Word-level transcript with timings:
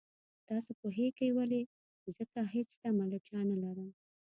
تاسو 0.49 0.69
پوهېږئ 0.81 1.29
ولې 1.37 1.61
ځکه 2.17 2.39
هېڅ 2.55 2.69
تمه 2.81 3.05
له 3.11 3.19
چا 3.27 3.39
نه 3.49 3.55
لرم. 3.63 3.89